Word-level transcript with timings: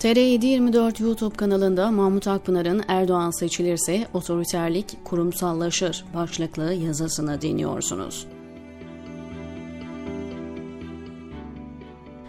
TR724 0.00 1.02
YouTube 1.02 1.36
kanalında 1.36 1.90
Mahmut 1.90 2.28
Akpınar'ın 2.28 2.82
Erdoğan 2.88 3.30
seçilirse 3.30 4.06
otoriterlik 4.14 5.04
kurumsallaşır 5.04 6.04
başlıklı 6.14 6.72
yazısını 6.72 7.40
dinliyorsunuz. 7.40 8.26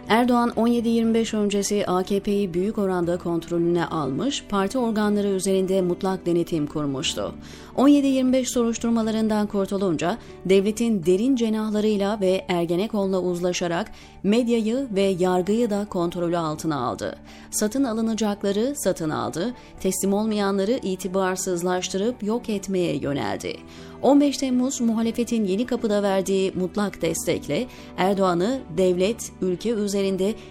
Erdoğan 0.08 0.50
17-25 0.50 1.36
öncesi 1.36 1.86
AKP'yi 1.86 2.54
büyük 2.54 2.78
oranda 2.78 3.18
kontrolüne 3.18 3.86
almış, 3.86 4.44
parti 4.48 4.78
organları 4.78 5.28
üzerinde 5.28 5.82
mutlak 5.82 6.26
denetim 6.26 6.66
kurmuştu. 6.66 7.34
17-25 7.76 8.44
soruşturmalarından 8.44 9.46
kurtulunca 9.46 10.18
devletin 10.44 11.06
derin 11.06 11.36
cenahlarıyla 11.36 12.20
ve 12.20 12.44
Ergenekon'la 12.48 13.20
uzlaşarak 13.20 13.90
medyayı 14.22 14.88
ve 14.90 15.02
yargıyı 15.02 15.70
da 15.70 15.86
kontrolü 15.90 16.38
altına 16.38 16.76
aldı. 16.76 17.16
Satın 17.50 17.84
alınacakları 17.84 18.74
satın 18.76 19.10
aldı, 19.10 19.54
teslim 19.80 20.12
olmayanları 20.12 20.80
itibarsızlaştırıp 20.82 22.22
yok 22.22 22.48
etmeye 22.48 22.96
yöneldi. 22.96 23.56
15 24.02 24.36
Temmuz 24.36 24.80
muhalefetin 24.80 25.44
yeni 25.44 25.66
kapıda 25.66 26.02
verdiği 26.02 26.52
mutlak 26.52 27.02
destekle 27.02 27.66
Erdoğan'ı 27.96 28.60
devlet, 28.76 29.32
ülke 29.42 29.70
üzerinde 29.70 29.97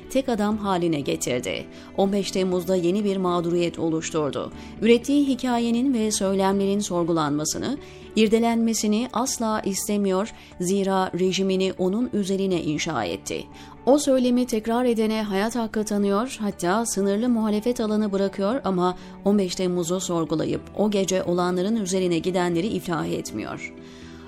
tek 0.09 0.29
adam 0.29 0.57
haline 0.57 0.99
getirdi. 0.99 1.65
15 1.97 2.31
Temmuz'da 2.31 2.75
yeni 2.75 3.03
bir 3.03 3.17
mağduriyet 3.17 3.79
oluşturdu. 3.79 4.51
Ürettiği 4.81 5.27
hikayenin 5.27 5.93
ve 5.93 6.11
söylemlerin 6.11 6.79
sorgulanmasını, 6.79 7.77
irdelenmesini 8.15 9.09
asla 9.13 9.61
istemiyor 9.65 10.33
zira 10.59 11.11
rejimini 11.19 11.73
onun 11.77 12.09
üzerine 12.13 12.63
inşa 12.63 13.03
etti. 13.03 13.43
O 13.85 13.97
söylemi 13.97 14.45
tekrar 14.45 14.85
edene 14.85 15.23
hayat 15.23 15.55
hakkı 15.55 15.85
tanıyor 15.85 16.37
hatta 16.39 16.85
sınırlı 16.85 17.29
muhalefet 17.29 17.79
alanı 17.79 18.11
bırakıyor 18.11 18.61
ama 18.63 18.97
15 19.25 19.55
Temmuz'u 19.55 19.99
sorgulayıp 19.99 20.61
o 20.77 20.91
gece 20.91 21.23
olanların 21.23 21.75
üzerine 21.75 22.19
gidenleri 22.19 22.67
iflah 22.67 23.05
etmiyor. 23.05 23.73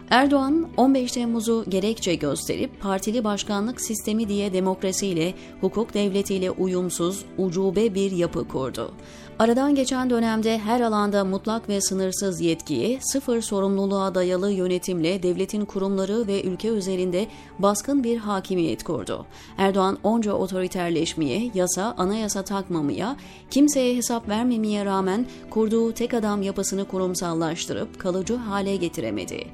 Erdoğan 0.09 0.67
15 0.77 1.11
Temmuz'u 1.11 1.65
gerekçe 1.69 2.15
gösterip 2.15 2.81
partili 2.81 3.23
başkanlık 3.23 3.81
sistemi 3.81 4.29
diye 4.29 4.53
demokrasiyle, 4.53 5.33
hukuk 5.61 5.93
devletiyle 5.93 6.51
uyumsuz, 6.51 7.25
ucube 7.37 7.95
bir 7.95 8.11
yapı 8.11 8.47
kurdu. 8.47 8.91
Aradan 9.39 9.75
geçen 9.75 10.09
dönemde 10.09 10.59
her 10.59 10.81
alanda 10.81 11.25
mutlak 11.25 11.69
ve 11.69 11.81
sınırsız 11.81 12.41
yetkiyi, 12.41 12.99
sıfır 13.01 13.41
sorumluluğa 13.41 14.15
dayalı 14.15 14.51
yönetimle 14.51 15.23
devletin 15.23 15.65
kurumları 15.65 16.27
ve 16.27 16.43
ülke 16.43 16.67
üzerinde 16.67 17.27
baskın 17.59 18.03
bir 18.03 18.17
hakimiyet 18.17 18.83
kurdu. 18.83 19.25
Erdoğan 19.57 19.97
onca 20.03 20.33
otoriterleşmeye, 20.33 21.51
yasa, 21.53 21.95
anayasa 21.97 22.43
takmamaya, 22.43 23.15
kimseye 23.51 23.97
hesap 23.97 24.29
vermemeye 24.29 24.85
rağmen 24.85 25.25
kurduğu 25.49 25.91
tek 25.91 26.13
adam 26.13 26.41
yapısını 26.41 26.85
kurumsallaştırıp 26.85 27.99
kalıcı 27.99 28.35
hale 28.35 28.75
getiremedi. 28.75 29.45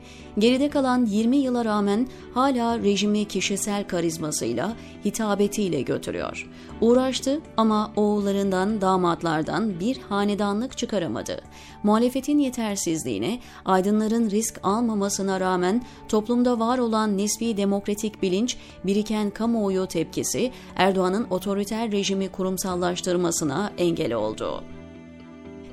Geride 0.45 0.69
kalan 0.69 1.05
20 1.05 1.37
yıla 1.37 1.65
rağmen 1.65 2.07
hala 2.33 2.79
rejimi 2.79 3.25
kişisel 3.25 3.87
karizmasıyla, 3.87 4.73
hitabetiyle 5.05 5.81
götürüyor. 5.81 6.49
Uğraştı 6.81 7.41
ama 7.57 7.91
oğullarından, 7.95 8.81
damatlardan 8.81 9.79
bir 9.79 9.97
hanedanlık 10.09 10.77
çıkaramadı. 10.77 11.41
Muhalefetin 11.83 12.39
yetersizliğine, 12.39 13.39
aydınların 13.65 14.29
risk 14.29 14.59
almamasına 14.63 15.39
rağmen 15.39 15.83
toplumda 16.07 16.59
var 16.59 16.77
olan 16.77 17.17
nispi 17.17 17.57
demokratik 17.57 18.21
bilinç, 18.21 18.57
biriken 18.83 19.29
kamuoyu 19.29 19.87
tepkisi 19.87 20.51
Erdoğan'ın 20.75 21.27
otoriter 21.29 21.91
rejimi 21.91 22.29
kurumsallaştırmasına 22.29 23.71
engel 23.77 24.13
oldu. 24.13 24.74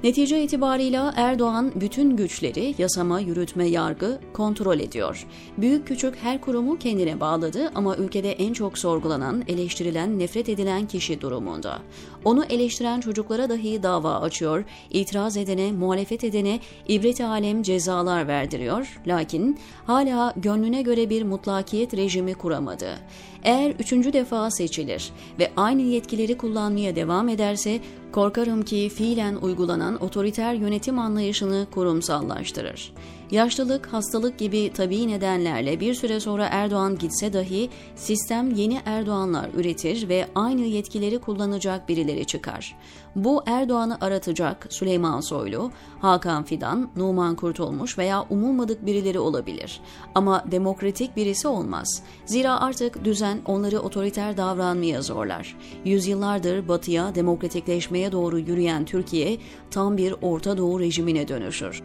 Netice 0.04 0.42
itibarıyla 0.42 1.14
Erdoğan 1.16 1.72
bütün 1.74 2.16
güçleri 2.16 2.74
yasama, 2.78 3.20
yürütme, 3.20 3.68
yargı 3.68 4.20
kontrol 4.32 4.78
ediyor. 4.78 5.26
Büyük 5.58 5.86
küçük 5.86 6.16
her 6.16 6.40
kurumu 6.40 6.78
kendine 6.78 7.20
bağladı 7.20 7.70
ama 7.74 7.96
ülkede 7.96 8.32
en 8.32 8.52
çok 8.52 8.78
sorgulanan, 8.78 9.42
eleştirilen, 9.48 10.18
nefret 10.18 10.48
edilen 10.48 10.86
kişi 10.86 11.20
durumunda. 11.20 11.78
Onu 12.24 12.44
eleştiren 12.44 13.00
çocuklara 13.00 13.48
dahi 13.48 13.82
dava 13.82 14.20
açıyor, 14.20 14.64
itiraz 14.90 15.36
edene, 15.36 15.72
muhalefet 15.72 16.24
edene 16.24 16.60
ibret 16.88 17.20
alem 17.20 17.62
cezalar 17.62 18.28
verdiriyor. 18.28 19.00
Lakin 19.06 19.58
hala 19.86 20.34
gönlüne 20.36 20.82
göre 20.82 21.10
bir 21.10 21.22
mutlakiyet 21.22 21.96
rejimi 21.96 22.34
kuramadı. 22.34 22.98
Eğer 23.44 23.70
üçüncü 23.70 24.12
defa 24.12 24.50
seçilir 24.50 25.10
ve 25.38 25.50
aynı 25.56 25.82
yetkileri 25.82 26.36
kullanmaya 26.36 26.96
devam 26.96 27.28
ederse 27.28 27.80
korkarım 28.12 28.62
ki 28.62 28.88
fiilen 28.94 29.36
uygulanan 29.36 30.02
otoriter 30.02 30.54
yönetim 30.54 30.98
anlayışını 30.98 31.66
kurumsallaştırır. 31.74 32.92
Yaşlılık, 33.30 33.86
hastalık 33.86 34.38
gibi 34.38 34.70
tabii 34.74 35.08
nedenlerle 35.08 35.80
bir 35.80 35.94
süre 35.94 36.20
sonra 36.20 36.48
Erdoğan 36.50 36.98
gitse 36.98 37.32
dahi 37.32 37.70
sistem 37.96 38.54
yeni 38.54 38.80
Erdoğanlar 38.86 39.50
üretir 39.54 40.08
ve 40.08 40.26
aynı 40.34 40.60
yetkileri 40.60 41.18
kullanacak 41.18 41.88
birileri 41.88 42.24
çıkar. 42.24 42.76
Bu 43.16 43.42
Erdoğan'ı 43.46 43.98
aratacak 44.00 44.66
Süleyman 44.70 45.20
Soylu, 45.20 45.70
Hakan 46.00 46.44
Fidan, 46.44 46.90
Numan 46.96 47.36
Kurtulmuş 47.36 47.98
veya 47.98 48.26
umulmadık 48.30 48.86
birileri 48.86 49.18
olabilir. 49.18 49.80
Ama 50.14 50.44
demokratik 50.50 51.16
birisi 51.16 51.48
olmaz. 51.48 52.02
Zira 52.24 52.60
artık 52.60 53.04
düzen 53.04 53.38
onları 53.46 53.80
otoriter 53.80 54.36
davranmaya 54.36 55.02
zorlar. 55.02 55.56
Yüzyıllardır 55.84 56.68
batıya, 56.68 57.14
demokratikleşmeye 57.14 58.12
doğru 58.12 58.38
yürüyen 58.38 58.84
Türkiye 58.84 59.38
tam 59.70 59.96
bir 59.96 60.14
Orta 60.22 60.58
Doğu 60.58 60.80
rejimine 60.80 61.28
dönüşür. 61.28 61.82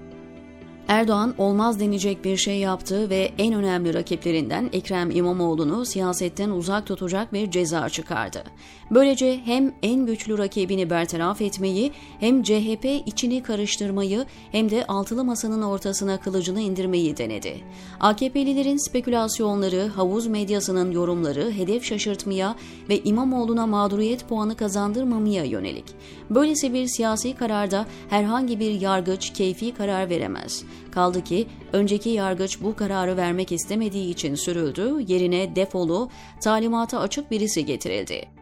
Erdoğan 0.88 1.34
olmaz 1.38 1.80
denecek 1.80 2.26
bir 2.26 2.38
şey 2.38 2.58
yaptı 2.58 3.10
ve 3.10 3.32
en 3.38 3.54
önemli 3.54 3.94
rakiplerinden 3.94 4.70
Ekrem 4.74 5.12
İmamoğlu'nu 5.12 5.86
siyasetten 5.86 6.50
uzak 6.50 6.86
tutacak 6.86 7.34
bir 7.34 7.52
ceza 7.52 7.90
çıkardı. 7.90 8.44
Böylece 8.92 9.40
hem 9.46 9.74
en 9.84 10.06
güçlü 10.06 10.38
rakibini 10.38 10.90
bertaraf 10.90 11.42
etmeyi 11.42 11.92
hem 12.20 12.44
CHP 12.44 12.86
içini 13.06 13.44
karıştırmayı 13.44 14.26
hem 14.52 14.72
de 14.72 14.86
altılı 14.88 15.24
masanın 15.24 15.62
ortasına 15.62 16.20
kılıcını 16.20 16.62
indirmeyi 16.62 17.18
denedi. 17.18 17.64
AKP'lilerin 18.00 18.90
spekülasyonları, 18.90 19.88
havuz 19.88 20.28
medyasının 20.28 20.92
yorumları 20.92 21.52
hedef 21.52 21.84
şaşırtmaya 21.84 22.56
ve 22.90 23.00
İmamoğlu'na 23.04 23.68
mağduriyet 23.68 24.30
puanı 24.30 24.56
kazandırmamaya 24.56 25.44
yönelik. 25.44 25.86
Böylesi 26.30 26.74
bir 26.74 26.88
siyasi 26.88 27.36
kararda 27.36 27.86
herhangi 28.10 28.60
bir 28.60 28.82
yargıç 28.82 29.34
keyfi 29.34 29.74
karar 29.74 30.10
veremez. 30.10 30.64
Kaldı 30.92 31.24
ki 31.24 31.48
önceki 31.74 32.10
yargıç 32.10 32.62
bu 32.62 32.76
kararı 32.76 33.18
vermek 33.18 33.52
istemediği 33.52 34.12
için 34.12 34.36
sürüldü, 34.36 34.96
yerine 35.08 35.56
defolu, 35.56 36.10
talimata 36.42 37.00
açık 37.00 37.32
birisi 37.32 37.66
getirildi. 37.66 38.38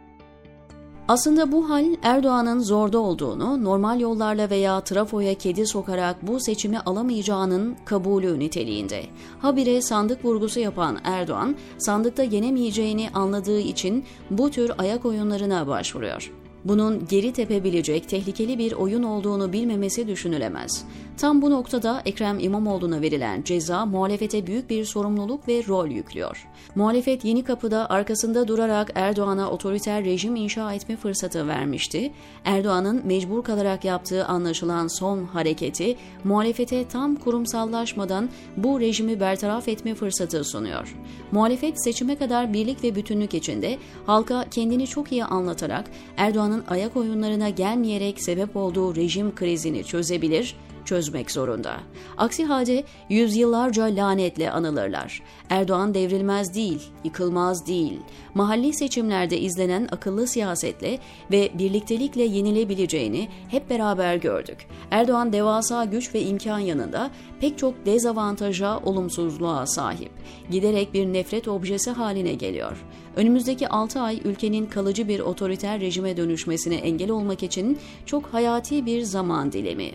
Aslında 1.08 1.52
bu 1.52 1.70
hal 1.70 1.86
Erdoğan'ın 2.04 2.60
zorda 2.60 3.00
olduğunu, 3.00 3.64
normal 3.64 4.00
yollarla 4.00 4.50
veya 4.50 4.82
trafoya 4.82 5.34
kedi 5.34 5.68
sokarak 5.68 6.28
bu 6.28 6.40
seçimi 6.40 6.80
alamayacağının 6.80 7.78
kabulü 7.86 8.40
niteliğinde. 8.40 9.04
Habire 9.40 9.82
sandık 9.82 10.26
vurgusu 10.26 10.60
yapan 10.60 11.00
Erdoğan, 11.04 11.56
sandıkta 11.78 12.24
yenemeyeceğini 12.24 13.10
anladığı 13.14 13.60
için 13.60 14.06
bu 14.30 14.52
tür 14.52 14.72
ayak 14.78 15.06
oyunlarına 15.06 15.68
başvuruyor 15.68 16.32
bunun 16.66 17.08
geri 17.08 17.34
tepebilecek 17.34 18.10
tehlikeli 18.10 18.58
bir 18.60 18.72
oyun 18.72 19.04
olduğunu 19.04 19.54
bilmemesi 19.54 20.08
düşünülemez. 20.08 20.86
Tam 21.18 21.42
bu 21.42 21.52
noktada 21.52 22.02
Ekrem 22.06 22.40
İmamoğlu'na 22.40 23.02
verilen 23.02 23.44
ceza 23.44 23.86
muhalefete 23.86 24.48
büyük 24.48 24.70
bir 24.70 24.86
sorumluluk 24.86 25.48
ve 25.48 25.64
rol 25.68 25.88
yüklüyor. 25.88 26.48
Muhalefet 26.76 27.26
yeni 27.26 27.44
kapıda 27.44 27.90
arkasında 27.90 28.48
durarak 28.48 28.92
Erdoğan'a 28.96 29.50
otoriter 29.50 30.06
rejim 30.06 30.36
inşa 30.36 30.74
etme 30.74 30.96
fırsatı 30.96 31.48
vermişti. 31.48 32.12
Erdoğan'ın 32.46 33.02
mecbur 33.06 33.44
kalarak 33.44 33.86
yaptığı 33.86 34.26
anlaşılan 34.26 34.88
son 34.88 35.24
hareketi 35.24 35.96
muhalefete 36.24 36.88
tam 36.88 37.16
kurumsallaşmadan 37.16 38.30
bu 38.58 38.80
rejimi 38.80 39.20
bertaraf 39.20 39.68
etme 39.68 39.96
fırsatı 39.96 40.44
sunuyor. 40.44 40.96
Muhalefet 41.32 41.84
seçime 41.84 42.16
kadar 42.16 42.54
birlik 42.54 42.84
ve 42.84 42.96
bütünlük 42.96 43.34
içinde 43.34 43.78
halka 44.06 44.46
kendini 44.52 44.88
çok 44.88 45.12
iyi 45.12 45.26
anlatarak 45.26 45.86
Erdoğan'ın 46.18 46.55
ayak 46.68 46.98
oyunlarına 46.98 47.50
gelmeyerek 47.50 48.24
sebep 48.24 48.56
olduğu 48.56 48.96
rejim 48.96 49.36
krizini 49.36 49.84
çözebilir 49.84 50.56
çözmek 50.86 51.32
zorunda. 51.32 51.78
Aksi 52.18 52.46
halde 52.46 52.84
yüzyıllarca 53.10 53.84
lanetle 53.84 54.52
anılırlar. 54.52 55.22
Erdoğan 55.50 55.94
devrilmez 55.94 56.54
değil, 56.54 56.82
yıkılmaz 57.04 57.68
değil. 57.68 58.00
Mahalli 58.34 58.74
seçimlerde 58.74 59.40
izlenen 59.40 59.88
akıllı 59.92 60.28
siyasetle 60.28 61.00
ve 61.32 61.52
birliktelikle 61.54 62.24
yenilebileceğini 62.24 63.30
hep 63.48 63.70
beraber 63.70 64.16
gördük. 64.16 64.68
Erdoğan 64.92 65.34
devasa 65.34 65.86
güç 65.86 66.16
ve 66.16 66.22
imkan 66.22 66.60
yanında 66.60 67.12
pek 67.42 67.58
çok 67.58 67.86
dezavantaja, 67.86 68.80
olumsuzluğa 68.80 69.66
sahip. 69.66 70.12
Giderek 70.52 70.94
bir 70.94 71.06
nefret 71.06 71.48
objesi 71.48 71.92
haline 71.92 72.34
geliyor. 72.34 72.86
Önümüzdeki 73.16 73.68
6 73.68 74.00
ay 74.00 74.22
ülkenin 74.26 74.66
kalıcı 74.66 75.08
bir 75.08 75.20
otoriter 75.20 75.80
rejime 75.82 76.18
dönüşmesine 76.18 76.76
engel 76.76 77.12
olmak 77.12 77.44
için 77.44 77.80
çok 78.06 78.26
hayati 78.26 78.86
bir 78.86 79.02
zaman 79.02 79.52
dilemi. 79.52 79.92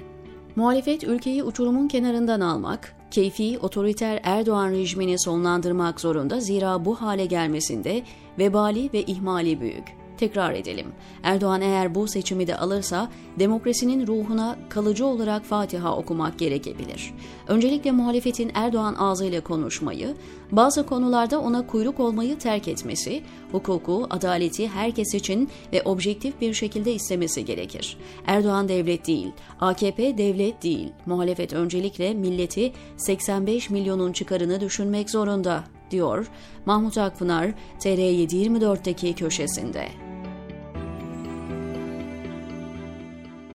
Muhalefet 0.57 1.05
ülkeyi 1.05 1.43
uçurumun 1.43 1.89
kenarından 1.89 2.41
almak, 2.41 2.97
keyfi 3.11 3.59
otoriter 3.59 4.21
Erdoğan 4.23 4.71
rejimini 4.71 5.21
sonlandırmak 5.21 6.01
zorunda 6.01 6.41
zira 6.41 6.85
bu 6.85 7.01
hale 7.01 7.27
gelmesinde 7.27 8.03
vebali 8.39 8.93
ve 8.93 9.03
ihmali 9.03 9.61
büyük. 9.61 10.00
Tekrar 10.21 10.55
edelim. 10.55 10.87
Erdoğan 11.23 11.61
eğer 11.61 11.95
bu 11.95 12.09
seçimi 12.09 12.47
de 12.47 12.57
alırsa 12.57 13.09
demokrasinin 13.39 14.07
ruhuna 14.07 14.59
kalıcı 14.69 15.07
olarak 15.07 15.45
Fatiha 15.45 15.97
okumak 15.97 16.39
gerekebilir. 16.39 17.15
Öncelikle 17.49 17.91
muhalefetin 17.91 18.51
Erdoğan 18.55 18.95
ağzıyla 18.95 19.41
konuşmayı, 19.41 20.15
bazı 20.53 20.87
konularda 20.87 21.41
ona 21.41 21.67
kuyruk 21.67 22.01
olmayı 22.01 22.39
terk 22.39 22.69
etmesi, 22.69 23.23
hukuku, 23.53 24.07
adaleti 24.11 24.69
herkes 24.69 25.15
için 25.15 25.49
ve 25.73 25.83
objektif 25.83 26.41
bir 26.41 26.55
şekilde 26.55 26.93
istemesi 26.93 27.45
gerekir. 27.45 27.97
Erdoğan 28.27 28.69
devlet 28.69 29.07
değil, 29.07 29.33
AKP 29.61 30.19
devlet 30.19 30.63
değil. 30.63 30.93
Muhalefet 31.07 31.53
öncelikle 31.53 32.15
milleti 32.15 32.73
85 32.97 33.71
milyonun 33.71 34.13
çıkarını 34.13 34.61
düşünmek 34.61 35.11
zorunda 35.11 35.65
diyor 35.91 36.31
Mahmut 36.67 36.99
Akpınar 36.99 37.51
TR724'deki 37.81 39.15
köşesinde. 39.15 40.10